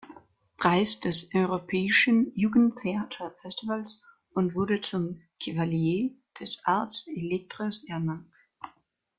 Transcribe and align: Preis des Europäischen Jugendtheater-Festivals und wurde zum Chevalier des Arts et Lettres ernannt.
Preis 0.57 0.99
des 0.99 1.29
Europäischen 1.35 2.31
Jugendtheater-Festivals 2.33 4.01
und 4.33 4.55
wurde 4.55 4.81
zum 4.81 5.21
Chevalier 5.39 6.11
des 6.39 6.59
Arts 6.65 7.05
et 7.07 7.21
Lettres 7.21 7.83
ernannt. 7.87 8.35